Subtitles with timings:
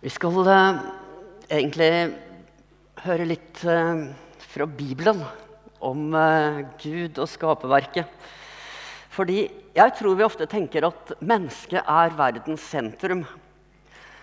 [0.00, 0.78] Vi skal eh,
[1.52, 1.88] egentlig
[3.04, 3.98] høre litt eh,
[4.48, 5.18] fra Bibelen
[5.84, 8.08] om eh, Gud og skaperverket.
[9.12, 9.42] Fordi
[9.76, 13.26] jeg tror vi ofte tenker at mennesket er verdens sentrum.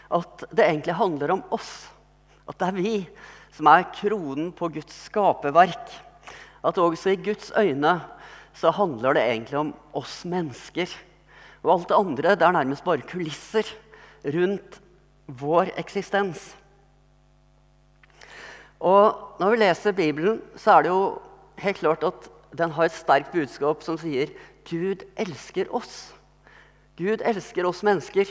[0.10, 1.70] At det egentlig handler om oss.
[2.50, 2.96] At det er vi
[3.54, 5.94] som er kronen på Guds skaperverk.
[6.66, 8.00] At også i Guds øyne
[8.58, 9.72] så handler det egentlig om
[10.02, 10.90] oss mennesker.
[11.62, 13.70] Og alt det andre det er nærmest bare kulisser
[14.26, 14.82] rundt
[15.28, 16.56] vår eksistens.
[18.80, 21.02] Og når vi leser Bibelen, så er det jo
[21.62, 24.32] helt klart at den har et sterkt budskap som sier
[24.68, 26.14] Gud elsker oss.
[26.98, 28.30] Gud elsker oss mennesker.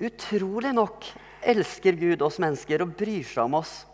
[0.00, 1.06] Utrolig nok
[1.44, 3.84] elsker Gud oss mennesker og bryr seg om oss.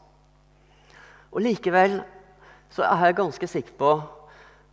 [1.31, 2.01] Og Likevel
[2.71, 3.93] så er jeg ganske sikker på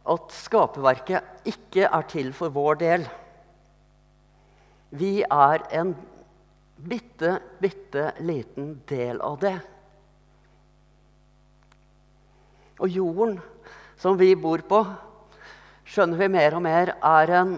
[0.07, 3.07] at skaperverket ikke er til for vår del.
[4.95, 5.95] Vi er en
[6.77, 9.57] bitte, bitte liten del av det.
[12.77, 13.37] Og jorden
[13.97, 14.83] som vi bor på,
[15.87, 17.55] skjønner vi mer og mer er en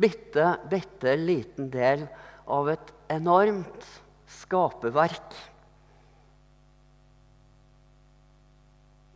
[0.00, 2.06] bitte, bitte liten del
[2.50, 3.86] av et enormt
[4.30, 5.34] skaperverk.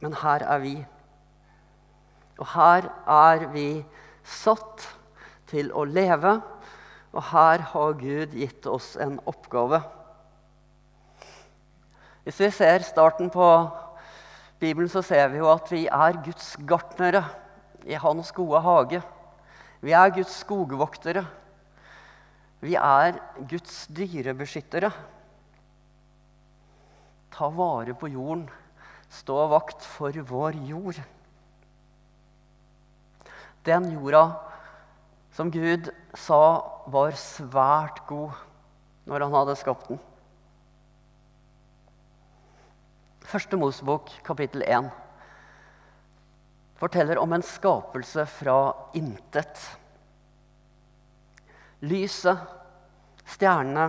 [0.03, 0.75] Men her er vi.
[2.43, 3.69] Og her er vi
[4.27, 4.89] satt
[5.49, 6.41] til å leve,
[7.15, 9.79] og her har Gud gitt oss en oppgave.
[12.25, 13.47] Hvis vi ser starten på
[14.59, 17.23] Bibelen, så ser vi jo at vi er Guds gartnere
[17.87, 19.03] i Hans gode hage.
[19.85, 21.23] Vi er Guds skogvoktere.
[22.65, 23.21] Vi er
[23.51, 24.91] Guds dyrebeskyttere.
[27.35, 28.47] Ta vare på jorden.
[29.13, 30.99] Stå vakt for vår jord.
[33.69, 34.25] Den jorda
[35.35, 36.43] som Gud sa
[36.87, 38.37] var svært god
[39.09, 39.99] når han hadde skapt den.
[43.25, 44.91] Første Mosebok, kapittel 1,
[46.79, 48.59] forteller om en skapelse fra
[48.95, 49.59] intet.
[51.83, 52.39] Lyset,
[53.35, 53.89] stjernene,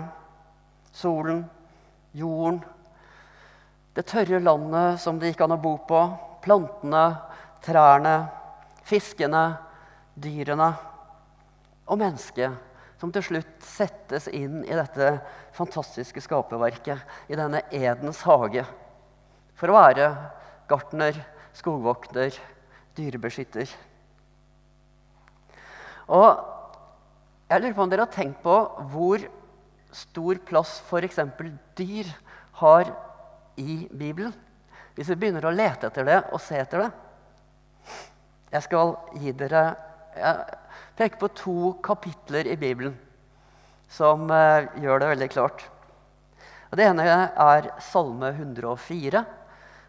[0.96, 1.44] solen,
[2.16, 2.64] jorden,
[3.96, 6.02] det tørre landet som det gikk an å bo på,
[6.42, 7.06] plantene,
[7.64, 8.18] trærne,
[8.88, 9.46] fiskene,
[10.16, 10.74] dyrene
[11.86, 12.50] og menneske
[13.00, 15.18] som til slutt settes inn i dette
[15.56, 18.64] fantastiske skaperverket, i denne Edens hage,
[19.56, 20.10] for å være
[20.70, 21.18] gartner,
[21.56, 22.36] skogvokter,
[22.96, 23.70] dyrebeskytter.
[26.16, 26.30] Og
[27.50, 28.56] jeg lurer på om dere har tenkt på
[28.92, 29.28] hvor
[29.96, 31.22] stor plass f.eks.
[31.78, 32.10] dyr
[32.62, 32.92] har
[33.62, 34.34] i Bibelen.
[34.96, 36.92] Hvis vi begynner å lete etter det og se etter det.
[38.56, 39.64] Jeg skal gi dere
[40.16, 40.65] Jeg
[40.98, 42.96] peker på to kapitler i Bibelen
[43.92, 45.66] som uh, gjør det veldig klart.
[46.72, 49.24] Og det ene er Salme 104.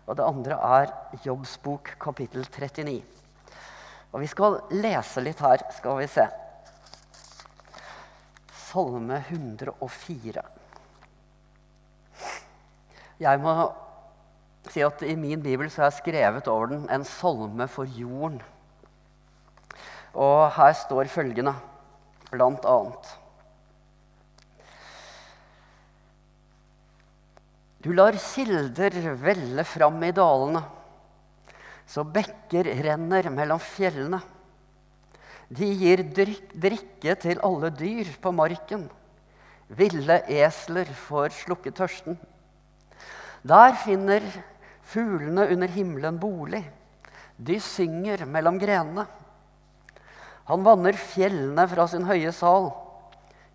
[0.06, 0.92] Og det andre er
[1.24, 3.00] Jobbs bok, kapittel 39.
[4.12, 6.26] Og vi skal lese litt her, skal vi se.
[8.68, 10.44] Salme 104.
[13.16, 13.56] Jeg må
[14.70, 18.42] si at i min bibel så har jeg skrevet over den en salme for jorden.
[20.16, 21.52] Og her står følgende,
[22.32, 23.14] blant annet
[27.84, 30.62] Du lar kilder velle fram i dalene,
[31.86, 34.18] så bekker renner mellom fjellene.
[35.46, 38.88] De gir drikke til alle dyr på marken.
[39.68, 42.18] Ville esler får slukket tørsten.
[43.46, 44.24] Der finner
[44.82, 46.64] fuglene under himmelen bolig.
[47.38, 49.06] De synger mellom grenene.
[50.46, 52.70] Han vanner fjellene fra sin høye sal.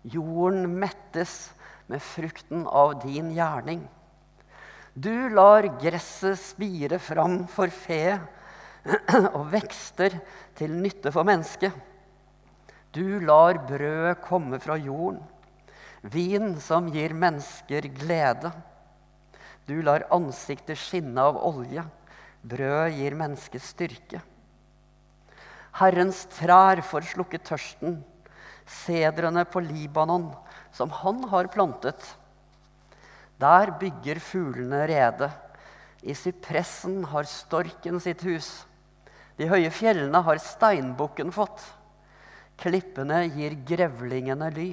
[0.02, 1.52] Jorden mettes
[1.88, 3.84] med frukten av din gjerning.
[4.92, 8.18] Du lar gresset spire fram for fe
[9.36, 10.18] og vekster
[10.58, 11.72] til nytte for mennesket.
[12.92, 15.22] Du lar brødet komme fra jorden,
[16.02, 18.50] vin som gir mennesker glede.
[19.64, 21.86] Du lar ansiktet skinne av olje.
[22.42, 24.20] Brød gir mennesket styrke.
[25.80, 28.00] Herrens trær får slukket tørsten.
[28.68, 30.30] Sedrene på Libanon,
[30.72, 32.02] som han har plantet.
[33.40, 35.30] Der bygger fuglene rede.
[36.02, 38.50] I sypressen har storken sitt hus.
[39.38, 41.62] De høye fjellene har steinbukken fått.
[42.60, 44.70] Klippene gir grevlingene ly.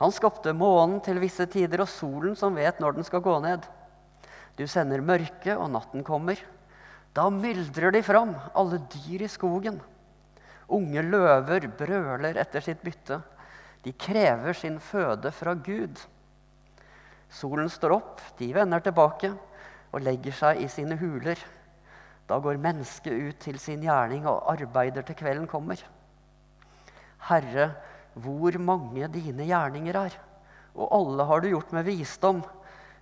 [0.00, 3.62] Han skapte månen til visse tider og solen som vet når den skal gå ned.
[4.58, 6.38] Du sender mørke, og natten kommer.
[7.14, 9.78] Da myldrer de fram, alle dyr i skogen.
[10.74, 13.20] Unge løver brøler etter sitt bytte.
[13.84, 16.00] De krever sin føde fra Gud.
[17.30, 19.30] Solen står opp, de vender tilbake
[19.92, 21.38] og legger seg i sine huler.
[22.26, 25.78] Da går mennesket ut til sin gjerning og arbeider til kvelden kommer.
[27.28, 27.70] Herre,
[28.14, 30.18] hvor mange dine gjerninger er,
[30.74, 32.42] og alle har du gjort med visdom.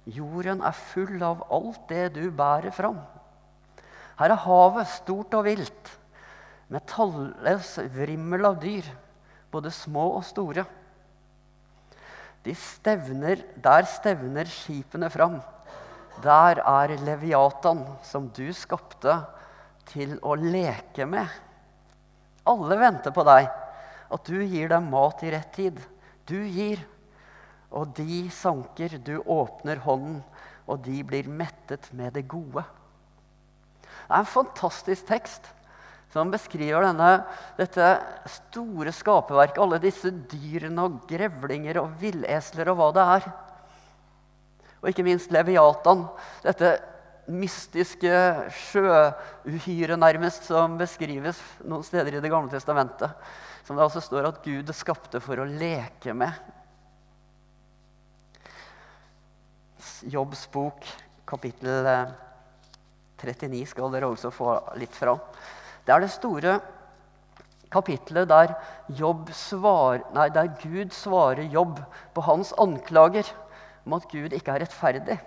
[0.05, 3.01] Jorden er full av alt det du bærer fram.
[4.23, 5.89] Her er havet stort og vilt,
[6.71, 8.87] med talløs vrimmel av dyr,
[9.51, 10.63] både små og store.
[12.47, 15.41] De stevner, der stevner skipene fram.
[16.23, 19.17] Der er Leviatan, som du skapte
[19.91, 21.27] til å leke med.
[22.47, 23.49] Alle venter på deg,
[24.07, 25.81] at du gir dem mat i rett tid.
[26.31, 26.79] Du gir,
[27.75, 29.01] og de sanker.
[29.03, 30.23] Du åpner hånden,
[30.71, 32.63] og de blir mettet med det gode.
[34.07, 35.51] Det er en fantastisk tekst
[36.13, 37.11] som beskriver denne,
[37.57, 37.87] dette
[38.29, 39.61] store skaperverket.
[39.63, 43.29] Alle disse dyrene og grevlinger og villesler og hva det er.
[44.83, 46.05] Og ikke minst Leviatan,
[46.45, 46.75] dette
[47.31, 48.13] mystiske
[48.67, 53.15] sjøuhyret nærmest som beskrives noen steder i Det gamle testamentet.
[53.63, 56.35] Som det altså står at Gud skapte for å leke med.
[60.11, 60.83] Jobbs bok,
[61.31, 61.87] kapittel
[63.25, 65.17] 39, skal dere også få litt fra.
[65.87, 66.57] Det er det store
[67.73, 68.55] kapittelet der,
[69.33, 71.81] svar, nei, der Gud svarer Jobb
[72.15, 73.29] på hans anklager
[73.87, 75.19] om at Gud ikke er rettferdig.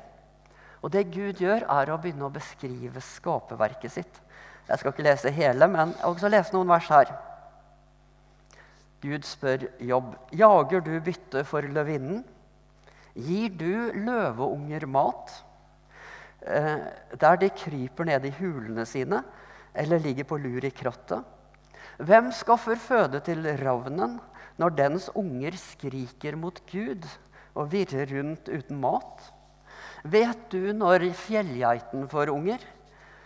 [0.85, 4.21] Og det Gud gjør, er å begynne å beskrive skaperverket sitt.
[4.67, 7.11] Jeg skal ikke lese hele, men jeg vil også lese noen vers her.
[9.05, 12.23] Gud spør Jobb, jager du bytte for løvinnen?
[13.15, 15.33] Gir du løveunger mat?
[16.45, 16.81] Eh,
[17.17, 19.23] der de kryper ned i hulene sine
[19.73, 21.23] eller ligger på lur i krattet?
[21.97, 24.19] Hvem skaffer føde til ravnen
[24.61, 27.07] når dens unger skriker mot Gud
[27.55, 29.25] og virrer rundt uten mat?
[30.05, 32.61] Vet du når fjellgeiten får unger?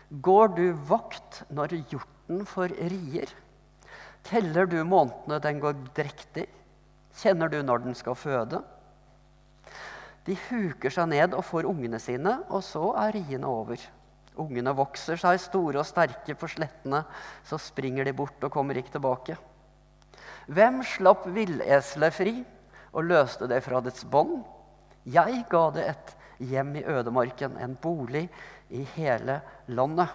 [0.10, 3.28] Går du vakt når hjorten får rier?
[4.24, 6.48] Teller du månedene den går drektig?
[7.20, 8.64] Kjenner du når den skal føde?
[10.28, 13.82] De huker seg ned og får ungene sine, og så er riene over.
[14.40, 17.02] Ungene vokser seg store og sterke på slettene.
[17.48, 19.38] Så springer de bort og kommer ikke tilbake.
[20.50, 22.34] Hvem slapp villeselet fri
[22.94, 24.40] og løste det fra dets bånd?
[25.10, 26.16] Jeg ga det et
[26.50, 28.26] hjem i ødemarken, en bolig
[28.70, 30.10] i hele landet.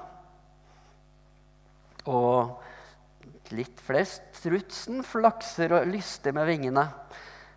[2.11, 6.89] Og litt flest strutsen flakser og lystig med vingene,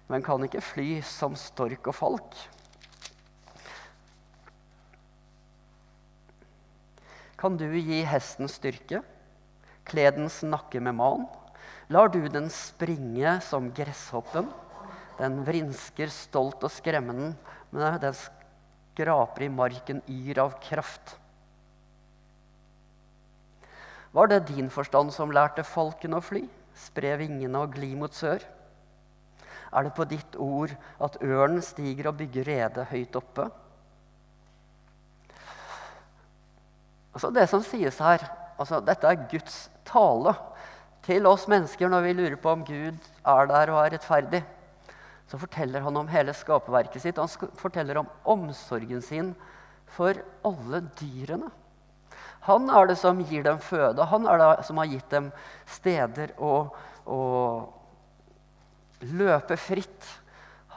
[0.08, 2.38] men kan ikke fly som stork og falk.
[7.38, 9.04] kan du gi hesten styrke,
[9.88, 11.28] kle dens nakke med man.
[11.94, 14.50] Lar du den springe som gresshoppen?
[15.18, 17.32] Den vrinsker stolt og skremmende,
[17.72, 21.16] men den skraper i marken yr av kraft.
[24.18, 28.42] Var det din forstand som lærte falken å fly, spre vingene og gli mot sør?
[29.72, 30.74] Er det på ditt ord
[31.04, 33.48] at ørnen stiger og bygger rede høyt oppe?
[37.18, 38.24] Altså Det som sies her,
[38.60, 40.36] altså dette er Guds tale
[41.08, 44.44] til oss mennesker når vi lurer på om Gud er der og er rettferdig.
[45.28, 47.20] Så forteller han om hele skaperverket sitt.
[47.20, 49.34] Han forteller om omsorgen sin
[49.92, 51.50] for alle dyrene.
[52.48, 54.06] Han er det som gir dem føde.
[54.08, 55.32] Han er det som har gitt dem
[55.68, 56.54] steder å,
[59.02, 60.08] løpe fritt.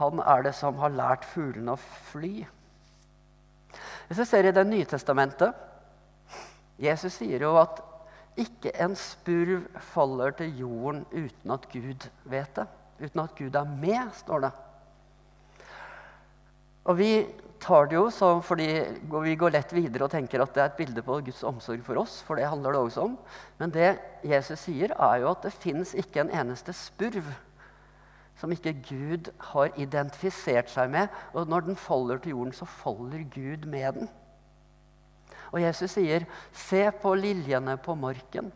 [0.00, 2.46] Han er det som har lært fuglene å fly.
[4.08, 5.54] Hvis vi ser i Det nye testamentet,
[6.80, 7.82] Jesus sier jo at
[8.40, 12.66] ikke en spurv faller til jorden uten at Gud vet det.
[13.00, 14.50] Uten at Gud er med, står det.
[16.88, 17.12] Og vi
[17.60, 18.08] tar det jo
[18.40, 18.68] fordi
[19.04, 22.00] vi går lett videre og tenker at det er et bilde på Guds omsorg for
[22.00, 22.20] oss.
[22.24, 23.18] For det handler det også om.
[23.60, 27.28] Men det Jesus sier, er jo at det fins ikke en eneste spurv
[28.40, 31.12] som ikke Gud har identifisert seg med.
[31.36, 34.08] Og når den faller til jorden, så faller Gud med den.
[35.52, 38.52] Og Jesus sier, 'Se på liljene på marken'.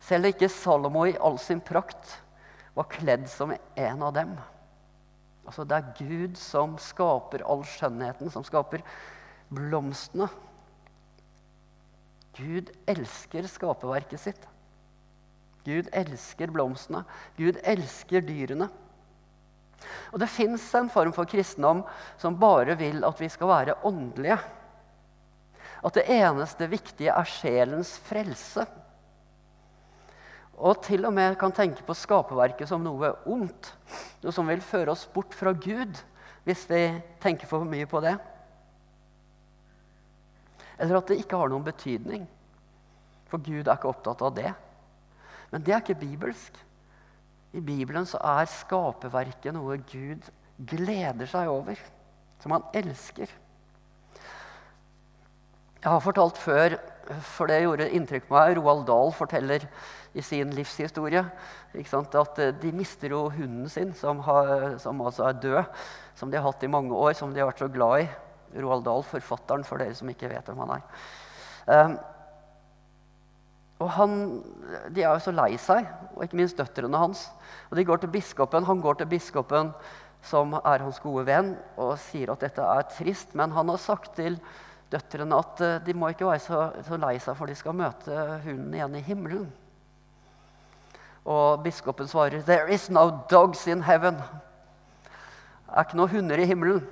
[0.00, 2.22] Selv ikke Salomo i all sin prakt
[2.74, 4.36] var kledd som en av dem.
[5.46, 8.82] Altså Det er Gud som skaper all skjønnheten, som skaper
[9.48, 10.28] blomstene.
[12.36, 14.46] Gud elsker skaperverket sitt.
[15.66, 17.04] Gud elsker blomstene.
[17.38, 18.68] Gud elsker dyrene.
[20.12, 21.84] Og det fins en form for kristendom
[22.18, 24.38] som bare vil at vi skal være åndelige.
[25.84, 28.66] At det eneste viktige er sjelens frelse.
[30.58, 33.70] Og til og med kan tenke på skaperverket som noe ondt.
[34.24, 36.00] Noe som vil føre oss bort fra Gud.
[36.48, 36.80] hvis vi
[37.20, 38.14] tenker for mye på det.
[40.78, 42.22] Eller at det ikke har noen betydning.
[43.28, 44.54] For Gud er ikke opptatt av det.
[45.52, 46.58] Men det er ikke bibelsk.
[47.56, 50.26] I Bibelen så er skaperverket noe Gud
[50.68, 51.78] gleder seg over,
[52.42, 53.30] som han elsker.
[55.78, 56.74] Jeg har fortalt før,
[57.24, 58.58] for det gjorde inntrykk på meg.
[58.58, 59.64] Roald Dahl forteller
[60.18, 65.40] i sin livshistorie at eh, de mister jo hunden sin, som, har, som, altså er
[65.40, 65.62] død,
[66.18, 68.08] som de har hatt i mange år, som de har vært så glad i.
[68.58, 71.02] Roald Dahl, forfatteren, for dere som ikke vet hvem han er.
[71.68, 71.98] Um,
[73.78, 74.14] og han,
[74.90, 77.28] De er jo så lei seg, og ikke minst døtrene hans.
[77.70, 78.66] Og de går til biskopen.
[78.66, 79.70] Han går til biskopen,
[80.22, 83.36] som er hans gode venn, og sier at dette er trist.
[83.38, 84.40] Men han har sagt til
[84.90, 88.18] døtrene at uh, de må ikke være så, så lei seg, for de skal møte
[88.44, 89.48] hunden igjen i himmelen.
[91.28, 94.18] Og biskopen svarer, 'There is no dogs in heaven'.
[95.68, 96.86] Det er ikke noen hunder i himmelen.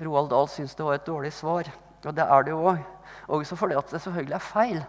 [0.00, 1.68] Roald Dahl syns det var et dårlig svar.
[2.04, 2.80] Og det er det jo òg.
[3.30, 4.80] Også fordi at det selvfølgelig er feil.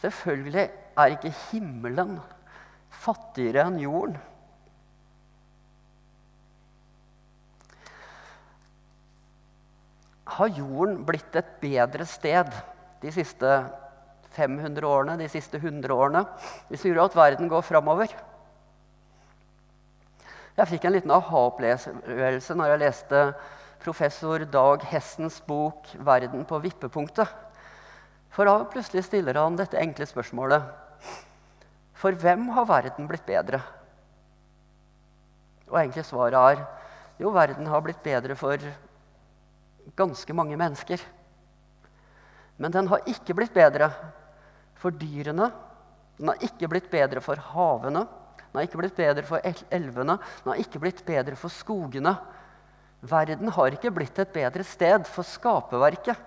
[0.00, 0.66] Selvfølgelig
[0.96, 2.18] er ikke himmelen
[2.90, 4.18] fattigere enn jorden.
[10.30, 12.54] Har jorden blitt et bedre sted
[13.02, 13.54] de siste
[14.36, 16.22] 500 årene, de siste 100 årene,
[16.68, 18.12] hvis vi gjør at verden går framover?
[20.56, 23.24] Jeg fikk en liten aha-opplevelse når jeg leste
[23.80, 27.28] professor Dag Hessens bok 'Verden på vippepunktet'.
[28.30, 30.62] For da plutselig stiller han dette enkle spørsmålet.
[31.94, 33.60] For hvem har verden blitt bedre?
[35.68, 36.62] Og egentlig svaret er
[37.20, 38.56] jo, verden har blitt bedre for
[39.96, 41.00] ganske mange mennesker.
[42.56, 43.90] Men den har ikke blitt bedre
[44.80, 45.50] for dyrene.
[46.18, 48.06] Den har ikke blitt bedre for havene.
[48.50, 50.16] Den har ikke blitt bedre for elvene.
[50.44, 52.16] Den har ikke blitt bedre for skogene.
[53.00, 56.18] Verden har ikke blitt et bedre sted for skaperverket,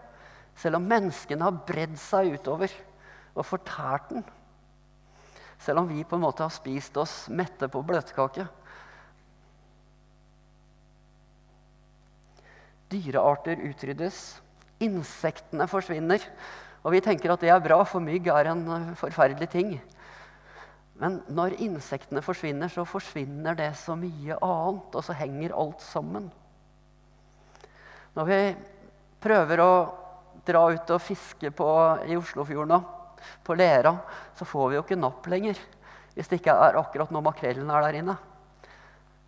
[0.57, 2.73] selv om menneskene har bredd seg utover
[3.33, 4.25] og fortært den.
[5.61, 8.45] Selv om vi på en måte har spist oss mette på bløtkake.
[12.91, 14.19] Dyrearter utryddes.
[14.83, 16.25] Insektene forsvinner.
[16.83, 19.77] Og vi tenker at det er bra, for mygg er en eh, forferdelig ting.
[20.99, 26.27] Men når insektene forsvinner, så forsvinner det så mye annet, og så henger alt sammen.
[28.13, 28.41] Når vi
[29.23, 29.71] prøver å
[30.45, 31.69] dra ut og fiske på,
[32.05, 32.83] i Oslofjorden
[33.43, 33.95] på Lera,
[34.37, 35.57] så får vi jo ikke napp lenger.
[36.13, 38.17] Hvis det ikke er akkurat når makrellen er der inne.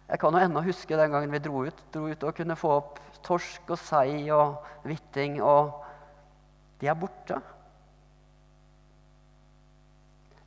[0.06, 2.76] Jeg kan jo ennå huske den gangen vi dro ut, dro ut og kunne få
[2.76, 5.40] opp torsk og sei og hvitting.
[5.42, 5.74] Og
[6.82, 7.40] de er borte.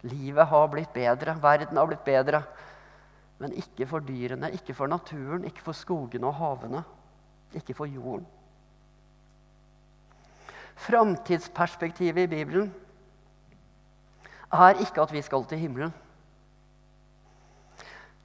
[0.06, 2.44] Livet har blitt bedre, verden har blitt bedre.
[3.42, 6.84] Men ikke for dyrene, ikke for naturen, ikke for skogene og havene
[7.54, 8.26] ikke for jorden.
[10.78, 12.74] Framtidsperspektivet i Bibelen
[14.52, 15.94] er ikke at vi skal til himmelen.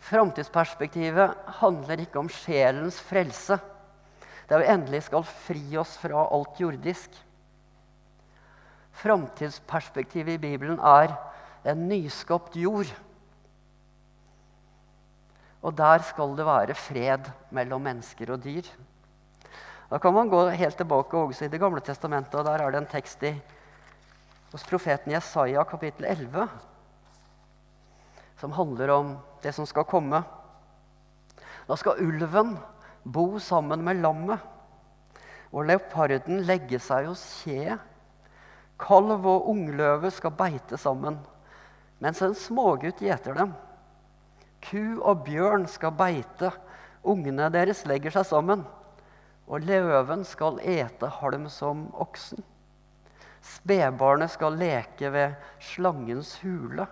[0.04, 3.58] Framtidsperspektivet handler ikke om sjelens frelse.
[4.50, 7.16] Der vi endelig skal fri oss fra alt jordisk.
[8.92, 11.16] Framtidsperspektivet i Bibelen er
[11.66, 12.92] en nyskapt jord.
[15.64, 18.68] Og der skal det være fred mellom mennesker og dyr.
[19.90, 22.36] Da kan man gå helt tilbake også i Det gamle testamentet.
[22.36, 23.42] og Der er det en tekst i,
[24.52, 26.50] hos profeten Jesaja kapittel 11
[28.44, 30.20] som handler om det som skal komme.
[31.64, 32.58] Da skal ulven
[33.04, 34.40] bo sammen med lammet,
[35.56, 37.80] og leoparden legge seg hos kjeet.
[38.84, 41.22] Kalv og ungløve skal beite sammen,
[42.04, 43.54] mens en smågutt gjeter dem.
[44.60, 46.52] Ku og bjørn skal beite,
[47.00, 48.68] ungene deres legger seg sammen
[49.48, 52.44] og løven skal ete halm som oksen.
[53.44, 56.86] Spedbarnet skal leke ved slangens hule,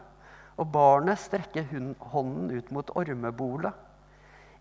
[0.60, 1.70] og barnet strekker
[2.12, 3.72] hånden ut mot ormebolet.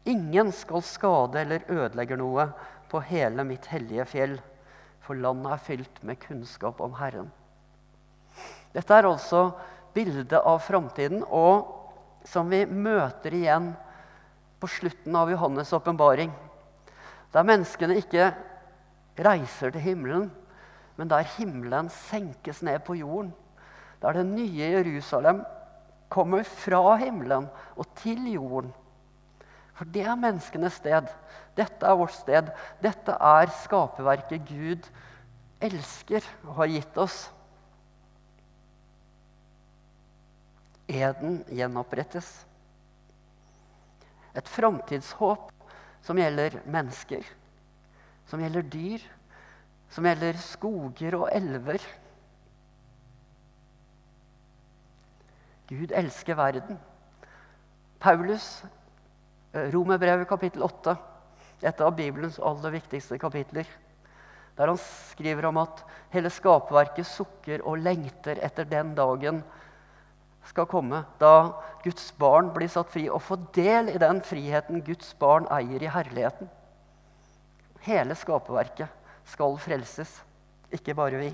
[0.08, 2.46] Ingen skal skade eller ødelegge noe
[2.88, 4.38] på hele mitt hellige fjell,
[5.02, 7.28] for landet er fylt med kunnskap om Herren.
[8.72, 9.50] Dette er altså
[9.94, 11.76] bildet av framtiden, og
[12.24, 13.72] som vi møter igjen
[14.60, 16.30] på slutten av Johannes' åpenbaring.
[17.32, 18.32] Der menneskene ikke
[19.18, 20.30] reiser til himmelen,
[20.96, 23.32] men der himmelen senkes ned på jorden.
[24.02, 25.44] Der det nye Jerusalem
[26.08, 28.72] kommer fra himmelen og til jorden.
[29.74, 31.06] For det er menneskenes sted.
[31.56, 32.50] Dette er vårt sted.
[32.82, 34.88] Dette er skaperverket Gud
[35.60, 37.22] elsker og har gitt oss.
[40.90, 42.28] Eden gjenopprettes.
[44.34, 45.50] Et framtidshåp
[46.02, 47.24] som gjelder mennesker,
[48.26, 49.04] som gjelder dyr,
[49.90, 51.82] som gjelder skoger og elver.
[55.70, 56.78] Gud elsker verden.
[58.00, 58.64] Paulus,
[59.52, 60.96] eh, Romerbrevet kapittel 8,
[61.62, 63.66] et av Bibelens aller viktigste kapitler,
[64.56, 69.42] der han skriver om at hele skapverket sukker og lengter etter den dagen
[70.48, 71.52] skal komme, da
[71.84, 75.92] Guds barn blir satt fri, og får del i den friheten Guds barn eier i
[75.92, 76.50] herligheten.
[77.84, 78.90] Hele skaperverket
[79.28, 80.12] skal frelses,
[80.72, 81.30] ikke bare vi.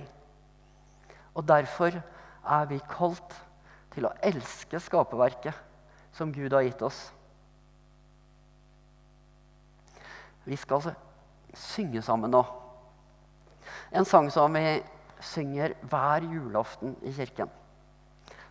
[1.37, 3.35] Og derfor er vi kalt
[3.95, 5.57] til å elske skaperverket
[6.17, 7.01] som Gud har gitt oss.
[10.47, 10.93] Vi skal
[11.57, 12.45] synge sammen nå.
[13.91, 14.79] En sang som vi
[15.25, 17.51] synger hver julaften i kirken.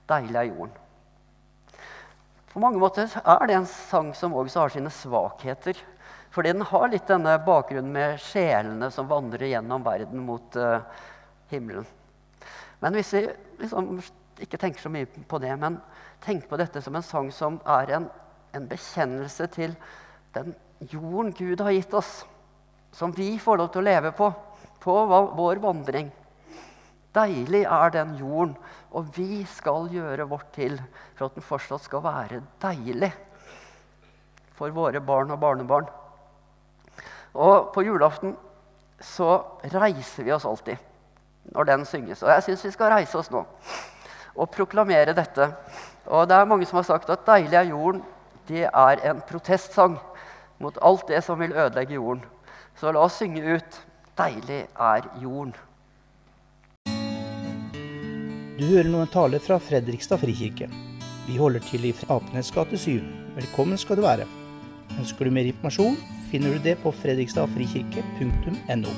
[0.06, 0.82] 'Deilig er jorden'.
[2.54, 5.76] På mange måter er det en sang som også har sine svakheter.
[6.32, 10.84] Fordi den har litt denne bakgrunnen med sjelene som vandrer gjennom verden mot uh,
[11.52, 11.86] himmelen.
[12.80, 13.24] Men hvis vi
[13.60, 14.02] liksom
[14.44, 15.80] ikke tenker så mye på det, men
[16.24, 18.10] tenker på dette som en sang som er en,
[18.56, 19.76] en bekjennelse til
[20.36, 20.52] den
[20.92, 22.26] jorden Gud har gitt oss,
[22.92, 24.32] som vi får lov til å leve på
[24.86, 24.94] på
[25.36, 26.12] vår vandring.
[27.16, 28.56] Deilig er den jorden,
[28.92, 30.76] og vi skal gjøre vårt til
[31.16, 33.12] for at den fortsatt skal være deilig
[34.56, 35.88] for våre barn og barnebarn.
[37.36, 38.36] Og på julaften
[39.04, 39.42] så
[39.74, 40.78] reiser vi oss alltid
[41.56, 42.24] når den synges.
[42.24, 43.44] Og jeg syns vi skal reise oss nå
[44.36, 45.50] og proklamere dette.
[46.06, 48.04] Og det er mange som har sagt at 'Deilig er jorden'
[48.48, 49.98] det er en protestsang
[50.60, 52.26] mot alt det som vil ødelegge jorden.
[52.76, 53.86] Så la oss synge ut
[54.18, 55.56] 'Deilig er jorden'.
[58.56, 60.70] Du hører nå en tale fra Fredrikstad frikirke.
[61.26, 63.02] Vi holder til i Apenes gate 7.
[63.36, 64.28] Velkommen skal du være.
[64.96, 65.98] Ønsker du mer informasjon,
[66.30, 68.94] finner du det på fredrikstadfrikirke.no.